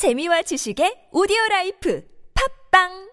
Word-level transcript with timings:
재미와 0.00 0.40
지식의 0.40 1.10
오디오 1.12 1.36
라이프 1.50 2.02
팟빵 2.32 3.12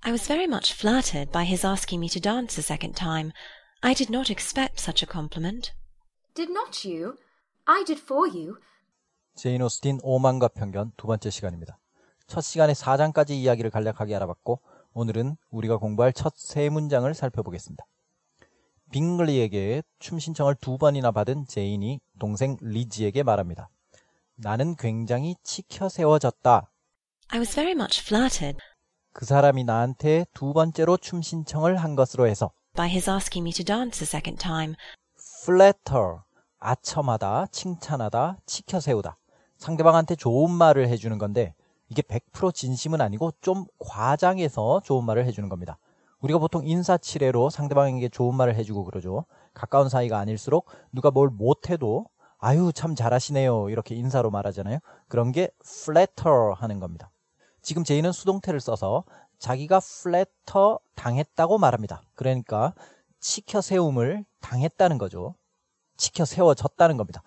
I 0.00 0.10
was 0.12 0.26
very 0.26 0.44
much 0.44 0.72
flattered 0.72 1.30
by 1.30 1.44
his 1.44 1.66
asking 1.66 2.00
me 2.00 2.08
to 2.08 2.18
dance 2.18 2.56
a 2.56 2.64
second 2.64 2.96
time. 2.96 3.32
I 3.82 3.92
did 3.92 4.08
not 4.08 4.32
expect 4.32 4.80
such 4.80 5.04
a 5.04 5.06
compliment. 5.06 5.74
Did 6.32 6.50
not 6.50 6.88
you? 6.88 7.18
I 7.66 7.84
did 7.84 8.00
for 8.00 8.26
you. 8.34 8.56
제인 9.36 9.60
오스틴 9.60 10.00
오만과 10.02 10.48
편견 10.56 10.92
두 10.96 11.06
번째 11.06 11.28
시간입니다. 11.28 11.78
첫 12.26 12.40
시간에 12.40 12.72
4장까지 12.72 13.32
이야기를 13.32 13.70
간략하게 13.70 14.16
알아봤고 14.16 14.58
오늘은 14.94 15.36
우리가 15.50 15.76
공부할 15.76 16.14
첫 16.14 16.32
세 16.34 16.70
문장을 16.70 17.12
살펴보겠습니다. 17.12 17.84
빙글리에게 18.90 19.82
춤 19.98 20.18
신청을 20.18 20.54
두 20.62 20.78
번이나 20.78 21.10
받은 21.10 21.44
제인이 21.46 22.00
동생 22.18 22.56
리지에게 22.62 23.22
말합니다. 23.22 23.68
나는 24.42 24.74
굉장히 24.76 25.36
치켜 25.42 25.90
세워졌다. 25.90 26.70
I 27.28 27.38
was 27.38 27.54
very 27.54 27.72
much 27.72 28.02
flattered 28.02 28.58
그 29.12 29.26
사람이 29.26 29.64
나한테 29.64 30.24
두 30.32 30.54
번째로 30.54 30.96
춤 30.96 31.20
신청을 31.20 31.76
한 31.76 31.94
것으로 31.94 32.26
해서 32.26 32.50
by 32.74 32.88
his 32.88 33.10
asking 33.10 33.46
me 33.46 33.52
to 33.52 33.64
dance 33.64 34.02
a 34.02 34.06
second 34.06 34.42
time. 34.42 34.74
flatter 35.42 36.20
아첨하다, 36.58 37.48
칭찬하다, 37.52 38.38
치켜 38.46 38.80
세우다. 38.80 39.18
상대방한테 39.58 40.14
좋은 40.14 40.50
말을 40.50 40.88
해주는 40.88 41.18
건데 41.18 41.54
이게 41.90 42.00
100% 42.00 42.54
진심은 42.54 43.00
아니고 43.02 43.32
좀 43.42 43.66
과장해서 43.78 44.80
좋은 44.84 45.04
말을 45.04 45.26
해주는 45.26 45.48
겁니다. 45.50 45.78
우리가 46.20 46.38
보통 46.38 46.66
인사치레로 46.66 47.50
상대방에게 47.50 48.08
좋은 48.08 48.34
말을 48.34 48.54
해주고 48.56 48.84
그러죠. 48.84 49.26
가까운 49.52 49.88
사이가 49.90 50.18
아닐수록 50.18 50.66
누가 50.92 51.10
뭘 51.10 51.28
못해도 51.28 52.06
아유 52.40 52.72
참 52.74 52.94
잘하시네요 52.94 53.68
이렇게 53.68 53.94
인사로 53.94 54.30
말하잖아요. 54.30 54.78
그런 55.08 55.30
게 55.30 55.50
flatter 55.64 56.54
하는 56.54 56.80
겁니다. 56.80 57.10
지금 57.62 57.84
제이는 57.84 58.12
수동태를 58.12 58.60
써서 58.60 59.04
자기가 59.38 59.76
flatter 59.82 60.76
당했다고 60.94 61.58
말합니다. 61.58 62.02
그러니까 62.14 62.74
치켜 63.20 63.60
세움을 63.60 64.24
당했다는 64.40 64.96
거죠. 64.96 65.34
치켜 65.96 66.24
세워졌다는 66.24 66.96
겁니다. 66.96 67.22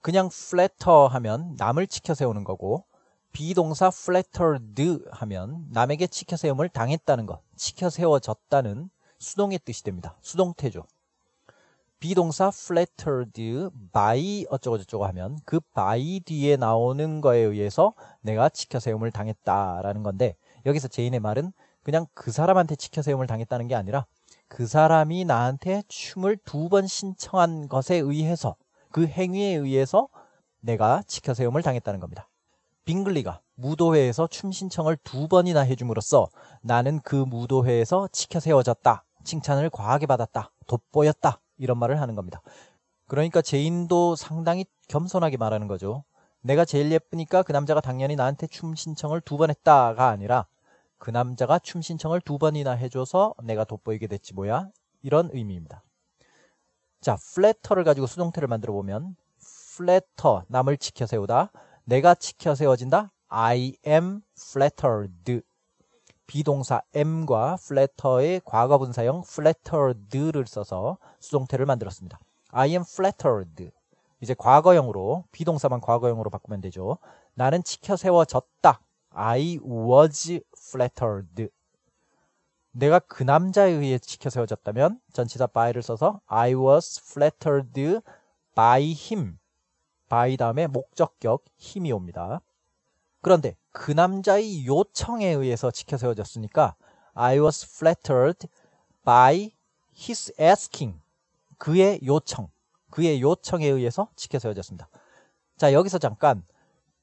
그냥 0.00 0.26
flatter 0.26 1.06
하면 1.06 1.54
남을 1.56 1.86
치켜 1.86 2.14
세우는 2.14 2.42
거고 2.42 2.84
비동사 3.32 3.88
flattered 3.88 5.04
하면 5.12 5.66
남에게 5.70 6.08
치켜 6.08 6.36
세움을 6.36 6.68
당했다는 6.68 7.26
것, 7.26 7.40
치켜 7.56 7.90
세워졌다는 7.90 8.90
수동의 9.18 9.60
뜻이 9.64 9.84
됩니다. 9.84 10.16
수동태죠. 10.20 10.84
비동사 12.00 12.48
flattered 12.54 13.70
by 13.92 14.46
어쩌고저쩌고 14.50 15.04
하면 15.06 15.38
그 15.44 15.60
by 15.74 16.20
뒤에 16.20 16.56
나오는 16.56 17.20
거에 17.20 17.38
의해서 17.38 17.94
내가 18.20 18.48
치켜 18.48 18.78
세움을 18.78 19.10
당했다라는 19.10 20.02
건데 20.02 20.36
여기서 20.64 20.88
제인의 20.88 21.20
말은 21.20 21.52
그냥 21.82 22.06
그 22.14 22.30
사람한테 22.30 22.76
치켜 22.76 23.02
세움을 23.02 23.26
당했다는 23.26 23.66
게 23.68 23.74
아니라 23.74 24.06
그 24.48 24.66
사람이 24.66 25.24
나한테 25.24 25.82
춤을 25.88 26.38
두 26.44 26.68
번 26.68 26.86
신청한 26.86 27.68
것에 27.68 27.96
의해서 27.96 28.56
그 28.92 29.06
행위에 29.06 29.54
의해서 29.54 30.08
내가 30.60 31.02
치켜 31.06 31.34
세움을 31.34 31.62
당했다는 31.62 32.00
겁니다. 32.00 32.28
빙글리가 32.84 33.40
무도회에서 33.54 34.28
춤 34.28 34.52
신청을 34.52 34.96
두 35.02 35.28
번이나 35.28 35.60
해줌으로써 35.60 36.28
나는 36.62 37.00
그 37.02 37.16
무도회에서 37.16 38.08
치켜 38.12 38.40
세워졌다. 38.40 39.04
칭찬을 39.24 39.70
과하게 39.70 40.06
받았다. 40.06 40.52
돋보였다. 40.66 41.40
이런 41.58 41.78
말을 41.78 42.00
하는 42.00 42.14
겁니다. 42.14 42.40
그러니까 43.06 43.42
제인도 43.42 44.16
상당히 44.16 44.64
겸손하게 44.88 45.36
말하는 45.36 45.66
거죠. 45.66 46.04
내가 46.40 46.64
제일 46.64 46.90
예쁘니까 46.92 47.42
그 47.42 47.52
남자가 47.52 47.80
당연히 47.80 48.16
나한테 48.16 48.46
춤 48.46 48.74
신청을 48.74 49.20
두 49.22 49.36
번 49.36 49.50
했다가 49.50 50.08
아니라 50.08 50.46
그 50.98 51.10
남자가 51.10 51.58
춤 51.58 51.82
신청을 51.82 52.20
두 52.20 52.38
번이나 52.38 52.72
해줘서 52.72 53.34
내가 53.42 53.64
돋보이게 53.64 54.06
됐지 54.06 54.34
뭐야? 54.34 54.68
이런 55.02 55.30
의미입니다. 55.32 55.82
자, 57.00 57.16
flatter를 57.34 57.84
가지고 57.84 58.06
수동태를 58.06 58.48
만들어 58.48 58.72
보면 58.72 59.14
flatter, 59.76 60.44
남을 60.48 60.76
치켜 60.78 61.06
세우다. 61.06 61.52
내가 61.84 62.14
치켜 62.14 62.54
세워진다. 62.56 63.12
I 63.28 63.74
am 63.86 64.22
flattered. 64.36 65.42
비동사 66.28 66.82
am과 66.94 67.56
flatter의 67.58 68.42
과거분사형 68.44 69.22
flattered를 69.26 70.46
써서 70.46 70.98
수동태를 71.18 71.66
만들었습니다. 71.66 72.20
I 72.50 72.70
am 72.70 72.82
flattered. 72.82 73.70
이제 74.20 74.34
과거형으로 74.34 75.24
비동사만 75.32 75.80
과거형으로 75.80 76.28
바꾸면 76.30 76.60
되죠. 76.60 76.98
나는 77.34 77.64
치켜 77.64 77.96
세워졌다. 77.96 78.80
I 79.10 79.58
was 79.64 80.40
flattered. 80.56 81.48
내가 82.72 82.98
그 82.98 83.22
남자에 83.22 83.70
의해 83.70 83.98
치켜 83.98 84.28
세워졌다면 84.28 85.00
전치사 85.14 85.46
by를 85.46 85.82
써서 85.82 86.20
I 86.26 86.54
was 86.54 87.00
flattered 87.00 88.00
by 88.54 88.82
him. 88.92 89.38
by 90.10 90.36
다음에 90.36 90.66
목적격 90.66 91.44
힘이 91.56 91.90
옵니다. 91.92 92.42
그런데 93.22 93.56
그 93.78 93.92
남자의 93.92 94.66
요청에 94.66 95.28
의해서 95.28 95.70
치켜 95.70 95.96
세워졌으니까 95.96 96.74
I 97.14 97.38
was 97.38 97.64
flattered 97.64 98.48
by 99.04 99.52
his 99.96 100.32
asking. 100.38 100.98
그의 101.58 102.00
요청. 102.04 102.48
그의 102.90 103.22
요청에 103.22 103.66
의해서 103.66 104.08
치켜 104.16 104.40
세워졌습니다. 104.40 104.88
자, 105.56 105.72
여기서 105.72 105.98
잠깐 105.98 106.44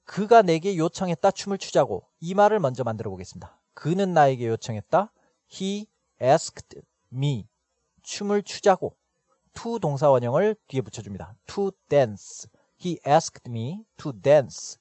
그가 0.04 0.42
내게 0.42 0.76
요청했다 0.76 1.32
춤을 1.32 1.60
추자고 1.60 2.04
이 2.20 2.34
말을 2.34 2.60
먼저 2.60 2.84
만들어 2.84 3.10
보겠습니다. 3.10 3.58
그는 3.74 4.14
나에게 4.14 4.46
요청했다. 4.48 5.14
He 5.54 5.88
asked 6.22 6.82
me. 7.14 7.48
춤을 8.04 8.44
추자고 8.44 8.98
to 9.54 9.80
동사 9.80 10.10
원형을 10.10 10.58
뒤에 10.68 10.82
붙여줍니다. 10.82 11.36
to 11.48 11.72
dance. 11.88 12.50
He 12.84 13.00
asked 13.08 13.50
me 13.50 13.86
to 13.96 14.12
dance. 14.12 14.78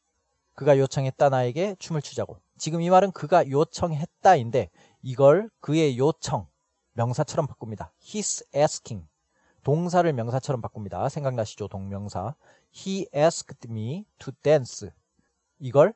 그가 0.55 0.79
요청했다 0.79 1.29
나에게 1.29 1.77
춤을 1.79 2.03
추자고. 2.03 2.39
지금 2.57 2.81
이 2.81 2.91
말은 2.91 3.13
그가 3.13 3.49
요청했다인데 3.51 4.71
이걸 5.03 5.51
그의 5.61 5.99
요청 5.99 6.47
명사처럼 6.93 7.47
바꿉니다. 7.47 7.93
His 8.03 8.45
asking. 8.55 9.07
동사를 9.65 10.13
명사처럼 10.13 10.61
바꿉니다. 10.61 11.09
생각나시죠? 11.09 11.69
동명사. 11.69 12.35
He 12.75 13.07
asked 13.15 13.69
me 13.69 14.05
to 14.19 14.33
dance. 14.43 14.91
이걸 15.59 15.95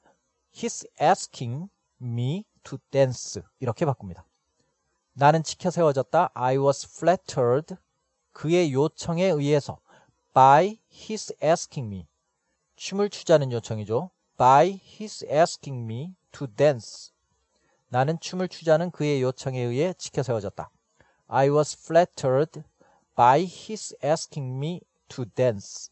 His 0.56 0.86
asking 1.00 1.68
me 2.00 2.44
to 2.64 2.78
dance. 2.90 3.42
이렇게 3.60 3.84
바꿉니다. 3.84 4.24
나는 5.12 5.42
치켜 5.42 5.70
세워졌다. 5.70 6.30
I 6.34 6.58
was 6.58 6.86
flattered. 6.86 7.76
그의 8.32 8.72
요청에 8.72 9.24
의해서 9.24 9.80
by 10.32 10.78
his 10.92 11.34
asking 11.42 11.92
me. 11.92 12.06
춤을 12.76 13.10
추자는 13.10 13.50
요청이죠. 13.50 14.10
By 14.38 14.80
his 14.80 15.26
asking 15.28 15.84
me 15.84 16.14
to 16.30 16.46
dance. 16.46 17.12
나는 17.88 18.20
춤을 18.20 18.48
추자는 18.48 18.92
그의 18.92 19.20
요청에 19.20 19.60
의해 19.60 19.92
치켜 19.94 20.22
세워졌다. 20.22 20.70
I 21.26 21.50
was 21.50 21.76
flattered 21.76 22.62
by 23.16 23.40
his 23.40 23.96
asking 24.02 24.56
me 24.56 24.80
to 25.08 25.24
dance. 25.24 25.90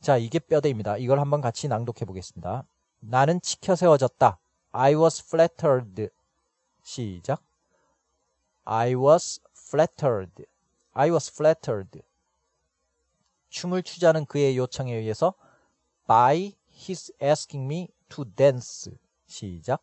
자, 0.00 0.18
이게 0.18 0.38
뼈대입니다. 0.38 0.98
이걸 0.98 1.18
한번 1.18 1.40
같이 1.40 1.66
낭독해 1.68 2.04
보겠습니다. 2.04 2.64
나는 3.00 3.40
치켜 3.40 3.74
세워졌다. 3.74 4.38
I 4.72 4.94
was 4.94 5.24
flattered. 5.24 6.08
시작. 6.82 7.42
I 8.64 8.94
was 8.94 9.40
flattered. 9.56 10.44
I 10.92 11.10
was 11.10 11.30
flattered. 11.32 12.02
춤을 13.48 13.82
추자는 13.82 14.26
그의 14.26 14.56
요청에 14.58 14.94
의해서 14.94 15.34
by 16.06 16.54
his 16.79 17.11
asking 17.21 17.67
me 17.67 17.89
to 18.09 18.25
dance. 18.25 18.89
시작. 19.27 19.81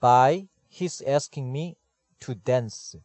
by 0.00 0.48
his 0.68 1.02
asking 1.06 1.50
me 1.52 1.76
to 2.18 2.34
dance. 2.34 2.96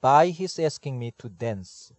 by 0.00 0.28
his 0.30 0.60
asking 0.60 0.98
me 0.98 1.12
to 1.18 1.28
dance. 1.28 1.94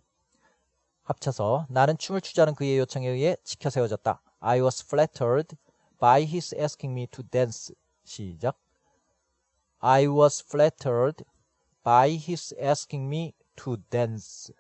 합쳐서 1.04 1.66
나는 1.70 1.98
춤을 1.98 2.22
추자는 2.22 2.56
그의 2.56 2.78
요청에 2.80 3.08
의해 3.08 3.36
치켜 3.44 3.70
세워졌다. 3.70 4.22
I 4.40 4.62
was 4.62 4.84
flattered 4.84 5.58
by 6.00 6.24
his 6.24 6.56
asking 6.56 6.94
me 6.94 7.08
to 7.08 7.24
dance. 7.24 7.74
시작. 8.04 8.58
I 9.80 10.08
was 10.08 10.44
flattered 10.44 11.24
by 11.84 12.10
his 12.10 12.54
asking 12.60 13.08
me 13.08 13.34
to 13.56 13.78
dance. 13.90 14.52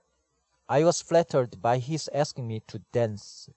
I 0.67 0.83
was 0.83 1.01
flattered 1.01 1.61
by 1.61 1.79
his 1.79 2.09
asking 2.13 2.47
me 2.47 2.61
to 2.67 2.79
dance. 2.91 3.49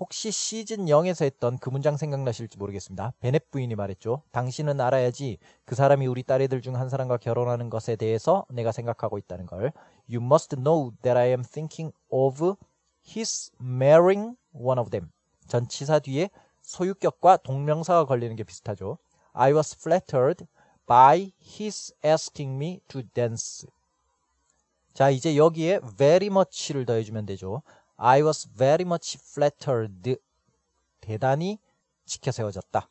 혹시 0.00 0.30
시즌 0.30 0.86
0에서 0.86 1.24
했던 1.24 1.58
그 1.58 1.70
문장 1.70 1.96
생각나실지 1.96 2.56
모르겠습니다. 2.56 3.14
베넷 3.20 3.50
부인이 3.50 3.74
말했죠. 3.74 4.22
당신은 4.30 4.80
알아야지 4.80 5.38
그 5.64 5.74
사람이 5.74 6.06
우리 6.06 6.22
딸애들 6.22 6.62
중 6.62 6.76
한 6.76 6.88
사람과 6.88 7.16
결혼하는 7.16 7.68
것에 7.68 7.96
대해서 7.96 8.44
내가 8.48 8.70
생각하고 8.70 9.18
있다는 9.18 9.46
걸. 9.46 9.72
You 10.08 10.24
must 10.24 10.54
know 10.54 10.92
that 11.02 11.18
I 11.18 11.28
am 11.28 11.42
thinking 11.42 11.92
of 12.10 12.54
his 13.04 13.50
marrying 13.60 14.36
one 14.52 14.78
of 14.78 14.90
them. 14.90 15.10
전치사 15.48 15.98
뒤에 15.98 16.30
소유격과 16.62 17.38
동명사가 17.38 18.04
걸리는 18.04 18.36
게 18.36 18.44
비슷하죠. 18.44 18.98
I 19.32 19.52
was 19.52 19.74
flattered 19.76 20.46
by 20.86 21.32
his 21.42 21.92
asking 22.04 22.54
me 22.54 22.80
to 22.88 23.02
dance. 23.14 23.66
자, 24.94 25.10
이제 25.10 25.36
여기에 25.36 25.80
very 25.96 26.26
much를 26.26 26.84
더해주면 26.84 27.26
되죠. 27.26 27.62
I 28.00 28.22
was 28.22 28.48
very 28.56 28.82
much 28.82 29.18
flattered. 29.20 30.16
대단히 31.00 31.58
지켜 32.04 32.30
세워졌다. 32.30 32.88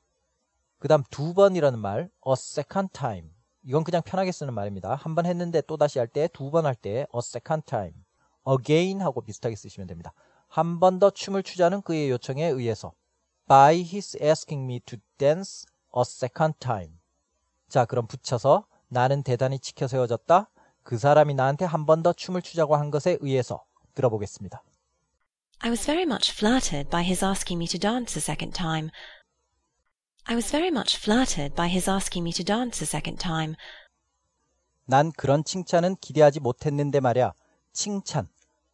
그 0.80 0.88
다음 0.88 1.04
두 1.10 1.34
번이라는 1.34 1.80
말, 1.80 2.10
a 2.28 2.34
second 2.34 2.92
time. 2.92 3.32
이건 3.64 3.84
그냥 3.86 4.02
편하게 4.04 4.32
쓰는 4.32 4.54
말입니다. 4.54 4.96
한 4.96 5.16
번 5.16 5.26
했는데 5.26 5.62
또 5.62 5.78
다시 5.78 5.98
할 6.00 6.08
때, 6.08 6.28
두 6.28 6.52
번 6.52 6.66
할 6.66 6.76
때, 6.76 7.08
a 7.14 7.20
second 7.20 7.66
time. 7.66 7.94
again 8.48 9.02
하고 9.02 9.22
비슷하게 9.22 9.56
쓰시면 9.56 9.88
됩니다. 9.88 10.14
한 10.50 10.80
번 10.80 11.00
더 11.00 11.10
춤을 11.10 11.44
추자는 11.44 11.82
그의 11.84 12.10
요청에 12.10 12.46
의해서. 12.46 12.94
by 13.48 13.76
his 13.80 14.18
asking 14.22 14.66
me 14.66 14.82
to 14.82 15.00
dance 15.18 15.66
a 15.96 16.02
second 16.02 16.60
time. 16.60 17.00
자, 17.70 17.86
그럼 17.86 18.08
붙여서 18.08 18.66
나는 18.90 19.24
대단히 19.24 19.58
지켜 19.60 19.88
세워졌다. 19.88 20.50
그 20.84 20.98
사람이 20.98 21.34
나한테 21.34 21.64
한 21.66 21.86
번 21.86 22.04
더 22.04 22.12
춤을 22.12 22.42
추자고 22.42 22.76
한 22.76 22.92
것에 22.92 23.18
의해서 23.22 23.64
들어보겠습니다. 23.94 24.62
I 25.65 25.71
was 25.71 25.87
very 25.87 26.05
much 26.05 26.33
flattered 26.33 26.91
by 26.91 27.05
his 27.05 27.23
asking 27.23 27.57
me 27.59 27.69
to 27.69 27.79
dance 27.79 28.17
a 28.17 28.21
second 28.21 28.53
time. 28.53 28.91
I 30.27 30.35
was 30.35 30.51
very 30.51 30.73
much 30.73 30.97
flattered 30.97 31.55
by 31.55 31.69
his 31.69 31.87
asking 31.87 32.25
me 32.25 32.33
to 32.33 32.43
dance 32.43 32.83
a 32.83 32.87
second 32.87 33.21
time. 33.21 33.55
난 34.87 35.13
그런 35.13 35.45
칭찬은 35.45 35.99
기대하지 36.01 36.41
못했는데 36.41 36.99
말이야. 36.99 37.33
칭찬, 37.73 38.29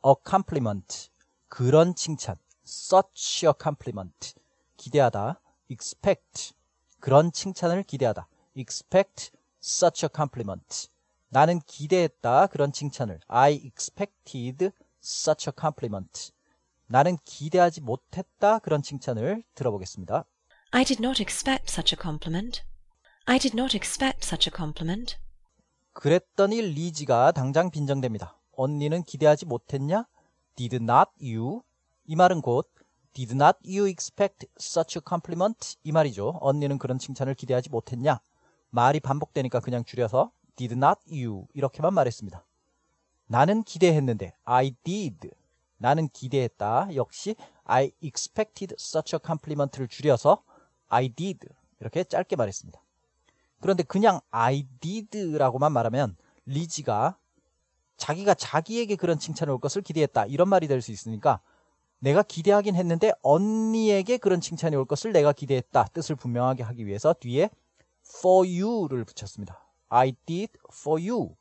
a 0.06 0.14
compliment. 0.26 1.10
그런 1.48 1.94
칭찬, 1.94 2.36
such 2.66 3.44
a 3.44 3.52
compliment. 3.62 4.32
기대하다, 4.78 5.42
expect. 5.70 6.54
그런 7.00 7.32
칭찬을 7.32 7.82
기대하다, 7.82 8.26
expect 8.56 9.30
such 9.62 10.06
a 10.06 10.08
compliment. 10.14 10.88
나는 11.28 11.60
기대했다, 11.66 12.46
그런 12.46 12.72
칭찬을. 12.72 13.20
I 13.28 13.60
expected 13.62 14.70
such 15.04 15.50
a 15.50 15.52
compliment. 15.54 16.32
나는 16.93 17.17
기대하지 17.25 17.81
못했다, 17.81 18.59
그런 18.59 18.83
칭찬을 18.83 19.43
들어보겠습니다. 19.55 20.25
I 20.69 20.85
did 20.85 21.01
not 21.01 21.19
expect 21.19 21.65
such 21.67 21.95
a 21.95 21.97
compliment. 21.99 22.61
I 23.25 23.39
did 23.39 23.57
not 23.57 23.75
expect 23.75 24.19
such 24.23 24.47
a 24.47 24.53
compliment. 24.55 25.17
그랬더니 25.93 26.61
리지가 26.61 27.31
당장 27.31 27.71
빈정됩니다. 27.71 28.37
언니는 28.55 29.01
기대하지 29.05 29.47
못했냐? 29.47 30.05
Did 30.55 30.75
not 30.83 31.09
you? 31.19 31.63
이 32.05 32.15
말은 32.15 32.41
곧 32.41 32.69
Did 33.13 33.33
not 33.33 33.57
you 33.65 33.87
expect 33.87 34.45
such 34.59 34.99
a 34.99 35.01
compliment? 35.03 35.77
이 35.83 35.91
말이죠. 35.91 36.37
언니는 36.41 36.77
그런 36.77 36.99
칭찬을 36.99 37.33
기대하지 37.33 37.71
못했냐? 37.71 38.19
말이 38.69 38.99
반복되니까 38.99 39.61
그냥 39.61 39.83
줄여서 39.83 40.29
Did 40.57 40.75
not 40.75 40.99
you 41.09 41.47
이렇게만 41.55 41.91
말했습니다. 41.91 42.45
나는 43.25 43.63
기대했는데 43.63 44.35
I 44.43 44.75
did. 44.83 45.31
나는 45.77 46.07
기대했다. 46.09 46.95
역시 46.95 47.35
I 47.65 47.91
expected 48.03 48.75
such 48.79 49.15
a 49.15 49.19
compliment를 49.25 49.87
줄여서 49.87 50.43
I 50.89 51.09
did 51.09 51.47
이렇게 51.79 52.03
짧게 52.03 52.35
말했습니다. 52.35 52.81
그런데 53.59 53.83
그냥 53.83 54.19
I 54.31 54.67
did라고만 54.79 55.71
말하면 55.71 56.15
리지가 56.45 57.17
자기가 57.97 58.33
자기에게 58.33 58.95
그런 58.95 59.17
칭찬을 59.19 59.53
올 59.53 59.59
것을 59.59 59.81
기대했다 59.81 60.25
이런 60.25 60.49
말이 60.49 60.67
될 60.67 60.81
수 60.81 60.91
있으니까 60.91 61.39
내가 61.99 62.21
기대하긴 62.21 62.75
했는데 62.75 63.13
언니에게 63.21 64.17
그런 64.17 64.41
칭찬이 64.41 64.75
올 64.75 64.83
것을 64.85 65.13
내가 65.13 65.31
기대했다 65.31 65.85
뜻을 65.93 66.17
분명하게 66.17 66.63
하기 66.63 66.85
위해서 66.85 67.13
뒤에 67.13 67.49
for 68.19 68.45
you를 68.45 69.05
붙였습니다. 69.05 69.65
I 69.87 70.13
did 70.25 70.51
for 70.73 71.01
you. 71.01 71.35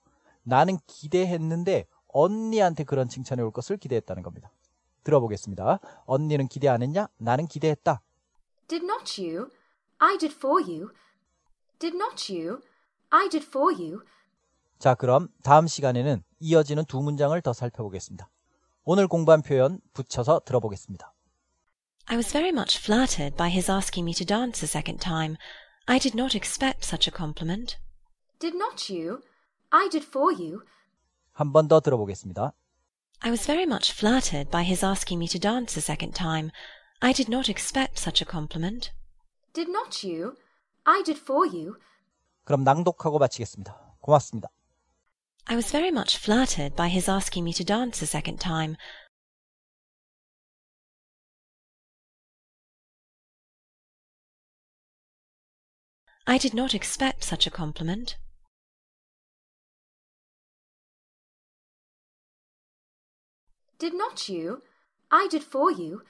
나는 0.45 0.79
기대했는데 0.87 1.87
언니한테 2.13 2.85
그런 2.85 3.09
칭찬이 3.09 3.43
올 3.43 3.51
것을 3.51 3.77
기대했다는 3.77 4.23
겁니다. 4.23 4.51
들어보겠습니다. 5.05 5.81
언니는 6.07 6.49
기대 6.49 6.69
안 6.69 6.83
했냐? 6.83 7.09
나는 7.19 7.47
기대했다. 7.47 8.01
Did 8.69 8.85
not 8.85 9.21
you? 9.21 9.51
I 9.99 10.17
did 10.17 10.35
for 10.35 10.63
you. 10.63 10.91
Did 11.79 11.97
not 11.97 12.33
you? 12.33 12.61
I 13.11 13.29
did 13.29 13.45
for 13.47 13.75
you. 13.75 14.03
자, 14.79 14.95
그럼 14.95 15.29
다음 15.43 15.67
시간에는 15.67 16.23
이어지는 16.41 16.85
두 16.87 17.03
문장을 17.03 17.41
더 17.43 17.53
살펴보겠습니다. 17.53 18.29
오늘 18.85 19.07
공부한 19.07 19.43
표현 19.43 19.81
붙여서 19.93 20.41
들어보겠습니다. 20.45 21.13
I 22.07 22.17
was 22.17 22.33
very 22.33 22.51
much 22.51 22.81
flattered 22.81 23.37
by 23.37 23.49
his 23.49 23.71
asking 23.71 24.05
me 24.05 24.15
to 24.15 24.27
dance 24.27 24.65
a 24.65 24.69
second 24.69 25.01
time. 25.01 25.37
I 25.87 25.99
did 26.01 26.17
not 26.17 26.37
expect 26.37 26.85
such 26.85 27.09
a 27.09 27.17
compliment. 27.17 27.79
Did 28.41 28.57
not 28.57 28.93
you? 28.93 29.23
I 29.71 29.89
did 29.89 30.05
for 30.05 30.33
you. 30.35 30.63
한 31.34 31.52
번 31.52 31.68
더 31.68 31.80
들어보겠습니다. 31.80 32.54
I 33.22 33.32
was 33.32 33.46
very 33.46 33.64
much 33.66 33.92
flattered 33.94 34.50
by 34.52 34.64
his 34.64 34.86
asking 34.86 35.20
me 35.20 35.28
to 35.28 35.40
dance 35.40 35.78
a 35.78 35.82
second 35.82 36.14
time. 36.14 36.52
I 37.00 37.14
did 37.14 37.30
not 37.30 37.50
expect 37.50 37.98
such 38.00 38.22
a 38.22 38.30
compliment. 38.30 38.92
Did 39.54 39.70
not 39.72 40.06
you? 40.06 40.36
I 40.86 41.04
did 41.04 41.20
for 41.20 41.48
you. 41.48 41.76
그럼 42.44 42.64
낭독하고 42.64 43.20
마치겠습니다. 43.20 43.98
고맙습니다. 44.02 44.50
I 45.46 45.56
was 45.56 45.72
very 45.72 45.90
much 45.90 46.18
flattered 46.18 46.76
by 46.76 46.90
his 46.90 47.10
asking 47.10 47.44
me 47.46 47.54
to 47.54 47.64
dance 47.64 48.04
a 48.04 48.08
second 48.08 48.40
time. 48.40 48.76
I 56.26 56.38
did 56.38 56.54
not 56.54 56.76
expect 56.76 57.24
such 57.24 57.48
a 57.48 57.52
compliment. 57.52 58.18
Did 63.83 63.95
not 63.95 64.29
you? 64.29 64.63
I 65.11 65.27
did 65.29 65.43
for 65.43 65.69
you. 65.69 66.03